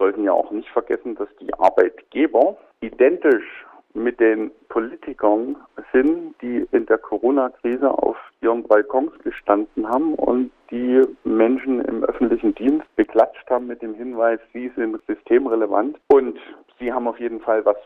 [0.00, 3.44] sollten ja auch nicht vergessen, dass die Arbeitgeber identisch
[3.92, 5.56] mit den Politikern
[5.92, 12.54] sind, die in der Corona-Krise auf ihren Balkons gestanden haben und die Menschen im öffentlichen
[12.54, 16.38] Dienst beklatscht haben mit dem Hinweis, sie sind systemrelevant und
[16.78, 17.76] sie haben auf jeden Fall was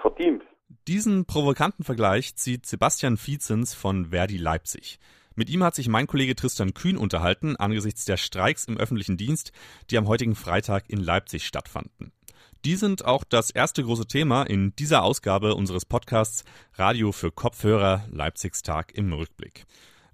[0.00, 0.42] verdient.
[0.88, 4.98] Diesen provokanten Vergleich zieht Sebastian Vizens von Verdi Leipzig.
[5.34, 9.52] Mit ihm hat sich mein Kollege Tristan Kühn unterhalten angesichts der Streiks im öffentlichen Dienst,
[9.90, 12.12] die am heutigen Freitag in Leipzig stattfanden.
[12.66, 18.04] Die sind auch das erste große Thema in dieser Ausgabe unseres Podcasts Radio für Kopfhörer
[18.10, 19.64] Leipzigs Tag im Rückblick.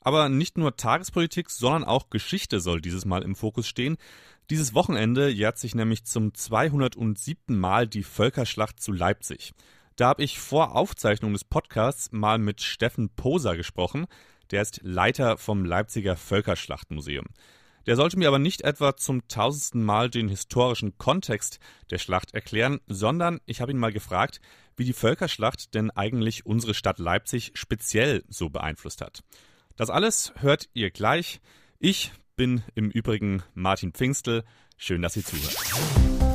[0.00, 3.96] Aber nicht nur Tagespolitik, sondern auch Geschichte soll dieses Mal im Fokus stehen.
[4.48, 7.58] Dieses Wochenende jährt sich nämlich zum 207.
[7.58, 9.52] Mal die Völkerschlacht zu Leipzig.
[9.96, 14.06] Da habe ich vor Aufzeichnung des Podcasts mal mit Steffen Poser gesprochen.
[14.50, 17.26] Der ist Leiter vom Leipziger Völkerschlachtmuseum.
[17.86, 21.60] Der sollte mir aber nicht etwa zum tausendsten Mal den historischen Kontext
[21.90, 24.40] der Schlacht erklären, sondern ich habe ihn mal gefragt,
[24.76, 29.20] wie die Völkerschlacht denn eigentlich unsere Stadt Leipzig speziell so beeinflusst hat.
[29.76, 31.40] Das alles hört ihr gleich.
[31.78, 34.44] Ich bin im Übrigen Martin Pfingstel.
[34.76, 35.56] Schön, dass ihr zuhört.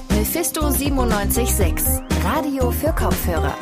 [0.10, 1.86] Mephisto 976,
[2.24, 3.58] Radio für Kopfhörer.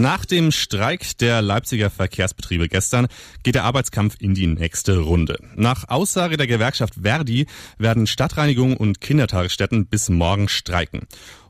[0.00, 3.06] Nach dem Streik der Leipziger Verkehrsbetriebe gestern
[3.44, 5.38] geht der Arbeitskampf in die nächste Runde.
[5.54, 7.46] Nach Aussage der Gewerkschaft Verdi
[7.78, 11.02] werden Stadtreinigung und Kindertagesstätten bis morgen streiken.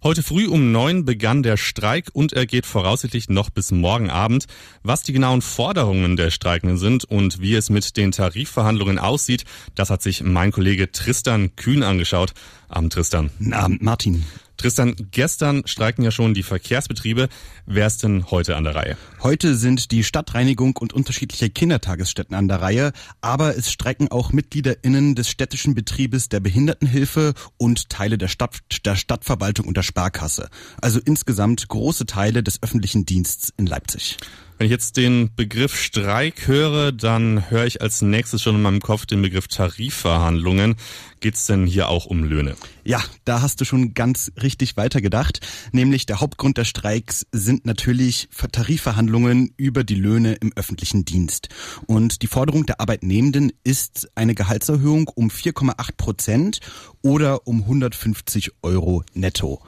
[0.02, 4.44] Heute früh um neun begann der Streik und er geht voraussichtlich noch bis morgen Abend.
[4.82, 9.88] Was die genauen Forderungen der Streikenden sind und wie es mit den Tarifverhandlungen aussieht, das
[9.88, 12.34] hat sich mein Kollege Tristan Kühn angeschaut.
[12.68, 13.30] Abend Tristan.
[13.52, 14.26] Abend Martin.
[14.56, 17.28] Tristan, gestern streiken ja schon die Verkehrsbetriebe.
[17.66, 18.96] Wer ist denn heute an der Reihe?
[19.22, 25.14] Heute sind die Stadtreinigung und unterschiedliche Kindertagesstätten an der Reihe, aber es streiken auch MitgliederInnen
[25.14, 30.48] des städtischen Betriebes der Behindertenhilfe und Teile der, Stadt, der Stadtverwaltung und der Sparkasse.
[30.80, 34.18] Also insgesamt große Teile des öffentlichen Dienstes in Leipzig.
[34.64, 38.80] Wenn ich jetzt den Begriff Streik höre, dann höre ich als nächstes schon in meinem
[38.80, 40.76] Kopf den Begriff Tarifverhandlungen.
[41.20, 42.56] Geht es denn hier auch um Löhne?
[42.82, 45.40] Ja, da hast du schon ganz richtig weitergedacht.
[45.72, 51.50] Nämlich der Hauptgrund der Streiks sind natürlich Tarifverhandlungen über die Löhne im öffentlichen Dienst.
[51.86, 56.60] Und die Forderung der Arbeitnehmenden ist eine Gehaltserhöhung um 4,8 Prozent
[57.04, 59.62] oder um 150 Euro netto.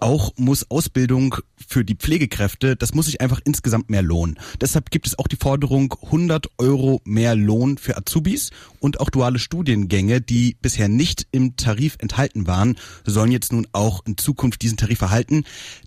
[0.00, 4.38] Auch muss Ausbildung für die Pflegekräfte, das muss sich einfach insgesamt mehr lohnen.
[4.60, 8.50] Deshalb gibt es auch die Forderung 100 Euro mehr Lohn für Azubis
[8.80, 14.04] und auch duale Studiengänge, die bisher nicht im Tarif enthalten waren, sollen jetzt nun auch
[14.06, 15.44] in Zukunft diesen Tarif erhalten.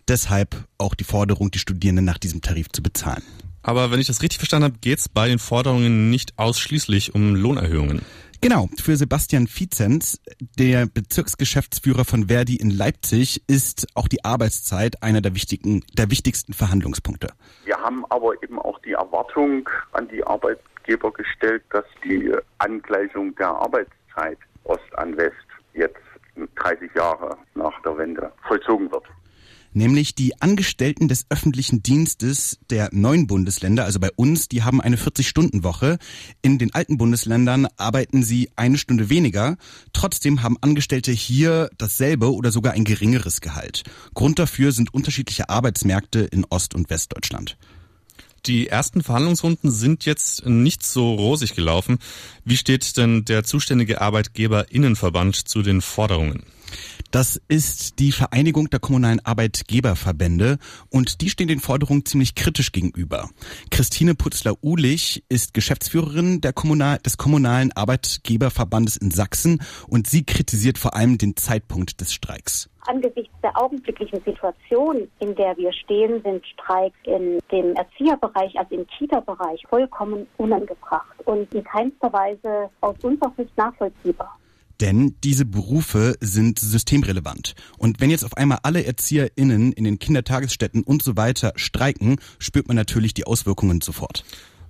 [0.08, 3.24] Deshalb auch die Forderung, die Studierenden nach diesem Tarif zu bezahlen.
[3.64, 7.36] Aber wenn ich das richtig verstanden habe, geht es bei den Forderungen nicht ausschließlich um
[7.36, 8.02] Lohnerhöhungen.
[8.44, 10.20] Genau, für Sebastian Vizenz,
[10.58, 16.54] der Bezirksgeschäftsführer von Verdi in Leipzig, ist auch die Arbeitszeit einer der wichtigen, der wichtigsten
[16.54, 17.28] Verhandlungspunkte.
[17.66, 23.50] Wir haben aber eben auch die Erwartung an die Arbeitgeber gestellt, dass die Angleichung der
[23.50, 25.36] Arbeitszeit Ost an West
[25.76, 26.02] jetzt
[26.56, 29.06] 30 Jahre nach der Wende vollzogen wird
[29.74, 34.98] nämlich die Angestellten des öffentlichen Dienstes der neuen Bundesländer, also bei uns, die haben eine
[34.98, 35.98] 40-Stunden-Woche.
[36.42, 39.58] In den alten Bundesländern arbeiten sie eine Stunde weniger.
[39.94, 43.84] Trotzdem haben Angestellte hier dasselbe oder sogar ein geringeres Gehalt.
[44.14, 47.58] Grund dafür sind unterschiedliche Arbeitsmärkte in Ost- und Westdeutschland.
[48.48, 52.00] Die ersten Verhandlungsrunden sind jetzt nicht so rosig gelaufen.
[52.44, 56.44] Wie steht denn der zuständige Arbeitgeberinnenverband zu den Forderungen?
[57.12, 60.58] Das ist die Vereinigung der kommunalen Arbeitgeberverbände
[60.90, 63.30] und die stehen den Forderungen ziemlich kritisch gegenüber.
[63.70, 70.96] Christine Putzler-Uhlich ist Geschäftsführerin der Kommunal des kommunalen Arbeitgeberverbandes in Sachsen und sie kritisiert vor
[70.96, 72.71] allem den Zeitpunkt des Streiks.
[72.88, 78.88] Angesichts der augenblicklichen Situation, in der wir stehen, sind Streiks in dem Erzieherbereich, also im
[78.88, 84.38] Kita-Bereich, vollkommen unangebracht und in keinster Weise aus unserer Sicht nachvollziehbar.
[84.82, 87.54] Denn diese Berufe sind systemrelevant.
[87.78, 92.68] Und wenn jetzt auf einmal alle ErzieherInnen in den Kindertagesstätten und so weiter streiken, spürt
[92.68, 94.24] man natürlich die Auswirkungen sofort.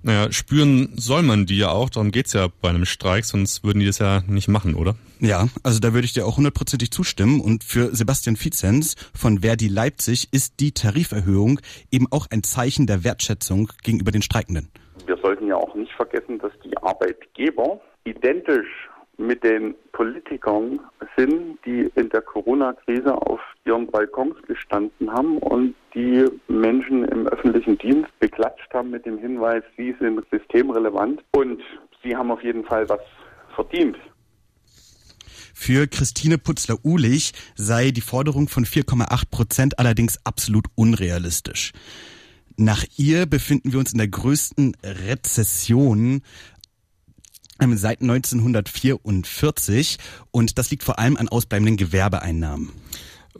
[0.04, 3.80] Naja, spüren soll man die ja auch, darum geht's ja bei einem Streik, sonst würden
[3.80, 4.96] die das ja nicht machen, oder?
[5.20, 7.40] Ja, also da würde ich dir auch hundertprozentig zustimmen.
[7.40, 11.60] Und für Sebastian Vizenz von Verdi Leipzig ist die Tariferhöhung
[11.92, 14.68] eben auch ein Zeichen der Wertschätzung gegenüber den Streikenden.
[15.06, 20.80] Wir sollten ja auch nicht vergessen, dass die Arbeitgeber identisch mit den Politikern
[21.16, 27.78] sind, die in der Corona-Krise auf ihren Balkons gestanden haben und die Menschen im öffentlichen
[27.78, 31.60] Dienst beklatscht haben mit dem Hinweis, sie sind systemrelevant und
[32.02, 33.00] sie haben auf jeden Fall was
[33.54, 33.96] verdient.
[35.54, 41.72] Für Christine Putzler-Uhlich sei die Forderung von 4,8 Prozent allerdings absolut unrealistisch.
[42.56, 46.22] Nach ihr befinden wir uns in der größten Rezession
[47.76, 49.98] seit 1944
[50.30, 52.70] und das liegt vor allem an ausbleibenden Gewerbeeinnahmen.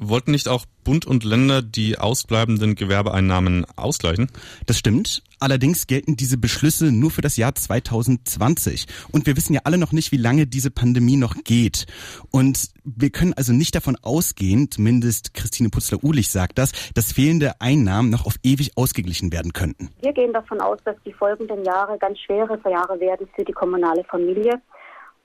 [0.08, 4.28] Wollten nicht auch Bund und Länder die ausbleibenden Gewerbeeinnahmen ausgleichen?
[4.66, 5.22] Das stimmt.
[5.38, 8.86] Allerdings gelten diese Beschlüsse nur für das Jahr 2020.
[9.12, 11.86] Und wir wissen ja alle noch nicht, wie lange diese Pandemie noch geht.
[12.30, 18.10] Und wir können also nicht davon ausgehen, zumindest Christine Putzler-Uhlich sagt das, dass fehlende Einnahmen
[18.10, 19.90] noch auf ewig ausgeglichen werden könnten.
[20.00, 24.04] Wir gehen davon aus, dass die folgenden Jahre ganz schwere Jahre werden für die kommunale
[24.04, 24.60] Familie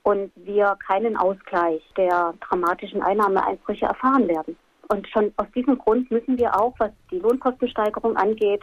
[0.02, 4.56] und wir keinen Ausgleich der dramatischen Einnahmeeinbrüche erfahren werden.
[4.88, 8.62] Und schon aus diesem Grund müssen wir auch, was die Lohnkostensteigerung angeht,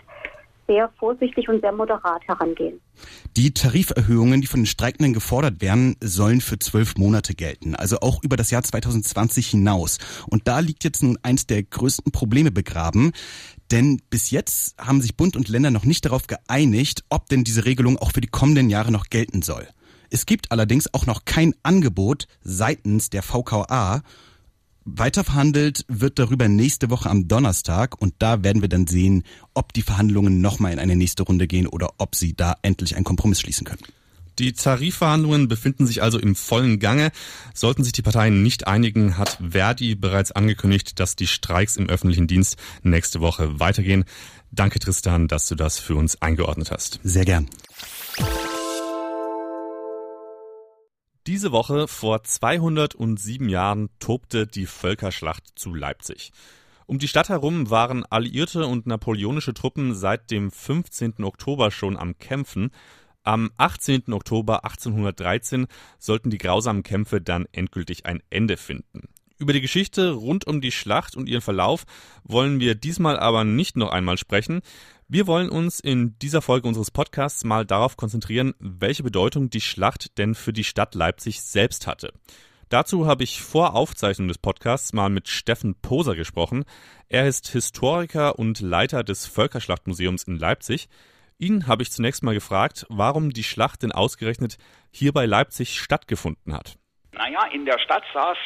[0.68, 2.82] sehr vorsichtig und sehr moderat herangehen.
[3.38, 8.24] Die Tariferhöhungen, die von den Streikenden gefordert werden, sollen für zwölf Monate gelten, also auch
[8.24, 10.00] über das Jahr 2020 hinaus.
[10.28, 13.12] Und da liegt jetzt nun eins der größten Probleme begraben.
[13.72, 17.66] Denn bis jetzt haben sich Bund und Länder noch nicht darauf geeinigt, ob denn diese
[17.66, 19.68] Regelung auch für die kommenden Jahre noch gelten soll.
[20.10, 24.02] Es gibt allerdings auch noch kein Angebot seitens der VKA.
[24.86, 29.24] Weiter verhandelt wird darüber nächste Woche am Donnerstag und da werden wir dann sehen,
[29.56, 33.04] ob die Verhandlungen nochmal in eine nächste Runde gehen oder ob sie da endlich einen
[33.04, 33.82] Kompromiss schließen können.
[34.38, 37.12] Die Tarifverhandlungen befinden sich also im vollen Gange.
[37.54, 42.28] Sollten sich die Parteien nicht einigen, hat Verdi bereits angekündigt, dass die Streiks im öffentlichen
[42.28, 44.06] Dienst nächste Woche weitergehen.
[44.52, 47.00] Danke Tristan, dass du das für uns eingeordnet hast.
[47.04, 47.50] Sehr gern.
[51.28, 56.32] Diese Woche vor 207 Jahren tobte die Völkerschlacht zu Leipzig.
[56.86, 61.24] Um die Stadt herum waren alliierte und napoleonische Truppen seit dem 15.
[61.24, 62.70] Oktober schon am Kämpfen.
[63.24, 64.14] Am 18.
[64.14, 65.66] Oktober 1813
[65.98, 69.10] sollten die grausamen Kämpfe dann endgültig ein Ende finden.
[69.38, 71.84] Über die Geschichte rund um die Schlacht und ihren Verlauf
[72.24, 74.62] wollen wir diesmal aber nicht noch einmal sprechen.
[75.10, 80.18] Wir wollen uns in dieser Folge unseres Podcasts mal darauf konzentrieren, welche Bedeutung die Schlacht
[80.18, 82.14] denn für die Stadt Leipzig selbst hatte.
[82.70, 86.64] Dazu habe ich vor Aufzeichnung des Podcasts mal mit Steffen Poser gesprochen.
[87.10, 90.88] Er ist Historiker und Leiter des Völkerschlachtmuseums in Leipzig.
[91.38, 94.58] Ihn habe ich zunächst mal gefragt, warum die Schlacht denn ausgerechnet
[94.92, 96.78] hier bei Leipzig stattgefunden hat.
[97.12, 98.38] Naja, in der Stadt es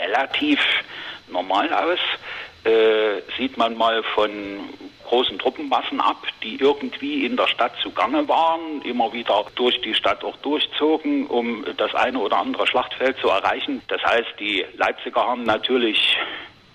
[0.00, 0.60] relativ
[1.28, 1.98] normal aus.
[2.64, 4.30] Äh, sieht man mal von
[5.06, 10.24] großen Truppenmassen ab, die irgendwie in der Stadt zugange waren, immer wieder durch die Stadt
[10.24, 13.82] auch durchzogen, um das eine oder andere Schlachtfeld zu erreichen.
[13.86, 16.16] Das heißt, die Leipziger haben natürlich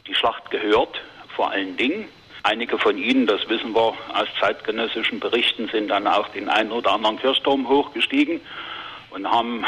[0.07, 1.01] die Schlacht gehört,
[1.35, 2.07] vor allen Dingen.
[2.43, 6.93] Einige von ihnen, das wissen wir aus zeitgenössischen Berichten, sind dann auch den einen oder
[6.93, 8.41] anderen Kirchturm hochgestiegen
[9.11, 9.65] und haben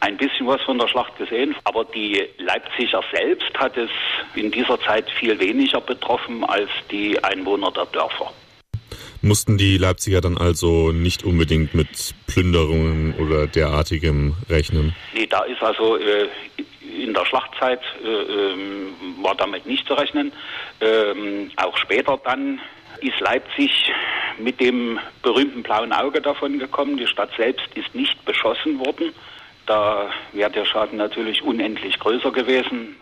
[0.00, 1.54] ein bisschen was von der Schlacht gesehen.
[1.64, 3.90] Aber die Leipziger selbst hat es
[4.34, 8.32] in dieser Zeit viel weniger betroffen als die Einwohner der Dörfer.
[9.24, 14.96] Mussten die Leipziger dann also nicht unbedingt mit Plünderungen oder derartigem rechnen?
[15.14, 16.28] Nee, da ist also äh,
[17.02, 20.32] in der Schlachtzeit äh, ähm, war damit nicht zu rechnen.
[20.80, 22.60] Ähm, auch später dann
[23.00, 23.70] ist Leipzig
[24.38, 26.96] mit dem berühmten blauen Auge davon gekommen.
[26.96, 29.12] Die Stadt selbst ist nicht beschossen worden.
[29.66, 32.96] Da wäre der Schaden natürlich unendlich größer gewesen.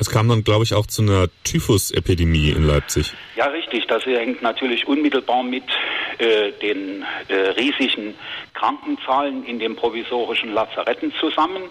[0.00, 3.12] Es kam dann, glaube ich, auch zu einer Typhus-Epidemie in Leipzig.
[3.34, 3.86] Ja, richtig.
[3.88, 5.64] Das hängt natürlich unmittelbar mit
[6.18, 8.14] äh, den äh, riesigen
[8.54, 11.64] Krankenzahlen in den provisorischen Lazaretten zusammen.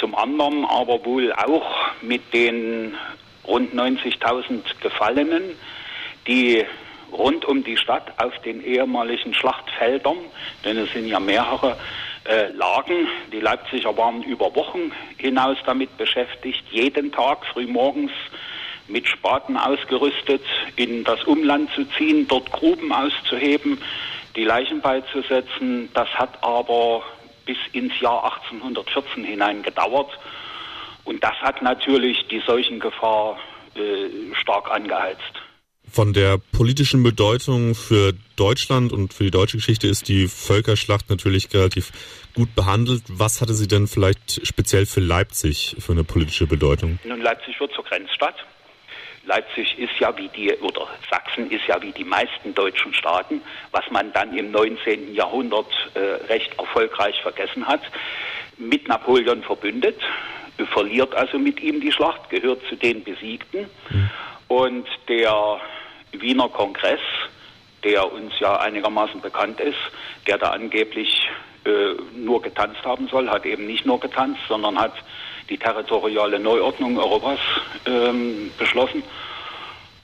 [0.00, 2.96] Zum anderen aber wohl auch mit den
[3.46, 5.42] rund 90.000 Gefallenen,
[6.26, 6.64] die
[7.12, 10.16] rund um die Stadt auf den ehemaligen Schlachtfeldern,
[10.64, 11.76] denn es sind ja mehrere,
[12.24, 13.08] äh, lagen.
[13.32, 18.12] Die Leipziger waren über Wochen hinaus damit beschäftigt, jeden Tag frühmorgens
[18.88, 20.42] mit Spaten ausgerüstet
[20.76, 23.80] in das Umland zu ziehen, dort Gruben auszuheben,
[24.36, 25.88] die Leichen beizusetzen.
[25.94, 27.02] Das hat aber
[27.50, 30.10] bis ins Jahr 1814 hinein gedauert.
[31.04, 33.38] Und das hat natürlich die Seuchengefahr
[33.74, 35.32] äh, stark angeheizt.
[35.90, 41.52] Von der politischen Bedeutung für Deutschland und für die deutsche Geschichte ist die Völkerschlacht natürlich
[41.52, 41.90] relativ
[42.36, 43.02] gut behandelt.
[43.08, 47.00] Was hatte sie denn vielleicht speziell für Leipzig für eine politische Bedeutung?
[47.02, 48.36] Nun, Leipzig wird zur Grenzstadt.
[49.30, 53.88] Leipzig ist ja wie die, oder Sachsen ist ja wie die meisten deutschen Staaten, was
[53.92, 55.14] man dann im 19.
[55.14, 56.00] Jahrhundert äh,
[56.32, 57.80] recht erfolgreich vergessen hat,
[58.58, 60.00] mit Napoleon verbündet,
[60.72, 63.70] verliert also mit ihm die Schlacht, gehört zu den Besiegten.
[63.90, 64.10] Mhm.
[64.48, 65.60] Und der
[66.10, 67.00] Wiener Kongress,
[67.84, 69.78] der uns ja einigermaßen bekannt ist,
[70.26, 71.28] der da angeblich
[71.64, 74.94] äh, nur getanzt haben soll, hat eben nicht nur getanzt, sondern hat
[75.50, 77.40] die territoriale Neuordnung Europas
[77.86, 79.02] ähm, beschlossen.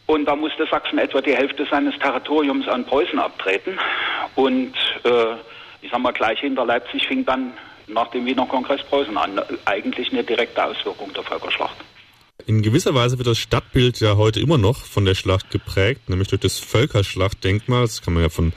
[0.07, 3.79] Und da musste Sachsen etwa die Hälfte seines Territoriums an Preußen abtreten.
[4.35, 4.75] Und
[5.05, 5.35] äh,
[5.83, 7.53] ich sag mal, gleich hinter Leipzig fing dann
[7.87, 9.41] nach dem Wiener Kongress Preußen an.
[9.65, 11.77] Eigentlich eine direkte Auswirkung der Völkerschlacht.
[12.49, 16.29] In gewisser Weise wird das Stadtbild ja heute immer noch von der Schlacht geprägt, nämlich
[16.29, 17.83] durch das Völkerschlachtdenkmal.
[17.83, 18.53] Das kann man ja von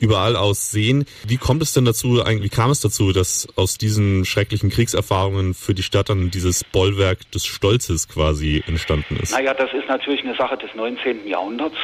[0.00, 1.04] überall aus sehen.
[1.28, 5.74] Wie kommt es denn dazu, wie kam es dazu, dass aus diesen schrecklichen Kriegserfahrungen für
[5.74, 9.32] die Stadt dann dieses Bollwerk des Stolzes quasi entstanden ist?
[9.32, 11.28] Naja, das ist natürlich eine Sache des 19.
[11.28, 11.76] Jahrhunderts.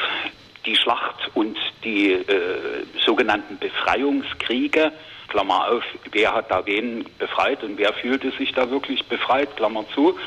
[0.65, 4.93] Die Schlacht und die äh, sogenannten Befreiungskriege
[5.31, 9.85] Klammer auf, wer hat da wen befreit und wer fühlte sich da wirklich befreit, Klammer
[9.95, 10.19] zu.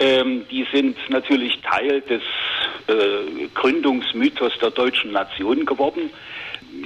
[0.00, 2.22] Ähm, die sind natürlich Teil des
[2.88, 6.10] äh, Gründungsmythos der deutschen Nation geworden.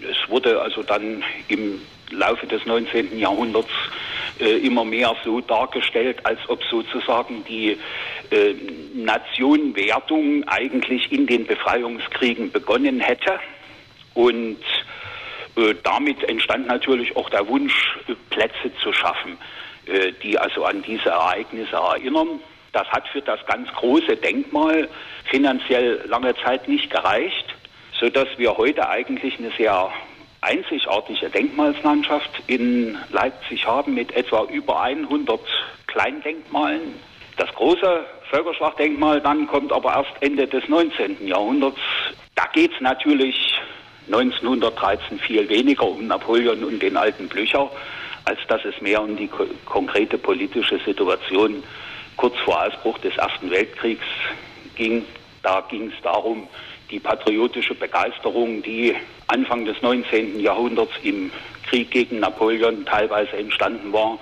[0.09, 3.19] Es wurde also dann im Laufe des 19.
[3.19, 3.71] Jahrhunderts
[4.41, 7.77] äh, immer mehr so dargestellt, als ob sozusagen die
[8.31, 8.55] äh,
[8.95, 13.39] Nationenwertung eigentlich in den Befreiungskriegen begonnen hätte.
[14.15, 14.59] Und
[15.83, 19.39] damit entstand natürlich auch der Wunsch, äh, Plätze zu schaffen,
[19.87, 22.41] äh, die also an diese Ereignisse erinnern.
[22.73, 24.89] Das hat für das ganz große Denkmal
[25.25, 27.47] finanziell lange Zeit nicht gereicht,
[27.99, 29.91] sodass wir heute eigentlich eine sehr
[30.41, 35.41] einzigartige Denkmalslandschaft in Leipzig haben mit etwa über 100
[35.87, 36.95] Kleindenkmalen.
[37.37, 41.27] Das große Völkerschlachtdenkmal dann kommt aber erst Ende des 19.
[41.27, 41.79] Jahrhunderts.
[42.37, 43.59] Da geht es natürlich
[44.13, 47.71] 1913 viel weniger um Napoleon und den alten Blücher,
[48.25, 51.63] als dass es mehr um die ko konkrete politische Situation
[52.17, 54.05] kurz vor Ausbruch des Ersten Weltkriegs
[54.75, 55.05] ging.
[55.43, 56.49] Da ging es darum,
[56.91, 58.95] die patriotische Begeisterung, die
[59.29, 60.41] Anfang des 19.
[60.41, 61.31] Jahrhunderts im
[61.69, 64.19] Krieg gegen Napoleon teilweise entstanden war,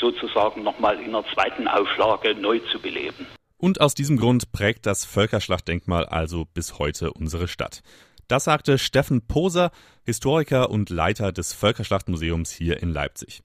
[0.00, 3.26] sozusagen nochmal in einer zweiten Auflage neu zu beleben.
[3.58, 7.82] Und aus diesem Grund prägt das Völkerschlachtdenkmal also bis heute unsere Stadt.
[8.28, 9.70] Das sagte Steffen Poser,
[10.04, 13.42] Historiker und Leiter des Völkerschlachtmuseums hier in Leipzig.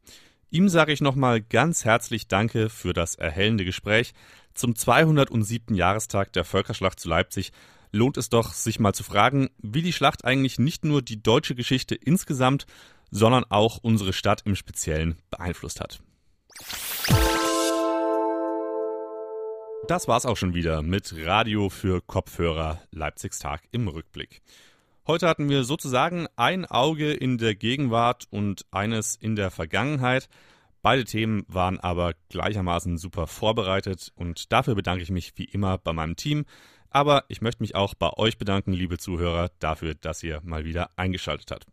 [0.49, 4.13] Ihm sage ich nochmal ganz herzlich Danke für das erhellende Gespräch.
[4.53, 5.75] Zum 207.
[5.75, 7.51] Jahrestag der Völkerschlacht zu Leipzig
[7.91, 11.55] lohnt es doch, sich mal zu fragen, wie die Schlacht eigentlich nicht nur die deutsche
[11.55, 12.65] Geschichte insgesamt,
[13.11, 15.99] sondern auch unsere Stadt im Speziellen beeinflusst hat.
[19.85, 24.41] Das war's auch schon wieder mit Radio für Kopfhörer Leipzigs Tag im Rückblick.
[25.05, 30.27] Heute hatten wir sozusagen ein Auge in der Gegenwart und eines in der Vergangenheit.
[30.81, 35.93] Beide Themen waren aber gleichermaßen super vorbereitet und dafür bedanke ich mich wie immer bei
[35.93, 36.45] meinem Team.
[36.89, 40.89] Aber ich möchte mich auch bei euch bedanken, liebe Zuhörer, dafür, dass ihr mal wieder
[40.97, 41.67] eingeschaltet habt.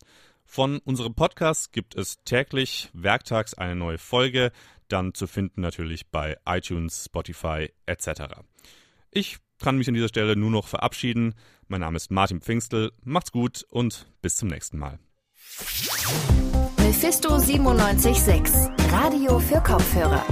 [0.45, 4.53] Von unserem Podcast gibt es täglich werktags eine neue Folge,
[4.95, 8.37] dann zu finden natürlich bei iTunes, Spotify etc.
[9.11, 11.35] Ich kann mich an dieser Stelle nur noch verabschieden.
[11.67, 12.93] Mein Name ist Martin Pfingstel.
[13.03, 14.99] Macht's gut und bis zum nächsten Mal.
[16.79, 20.25] Mephisto 976, Radio für Kopfhörer.